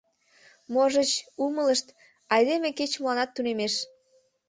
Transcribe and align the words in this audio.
Можыч, 0.73 1.11
умылышт: 1.43 1.87
айдеме 2.33 2.69
кеч-моланат 2.77 3.29
тунемеш. 3.33 3.73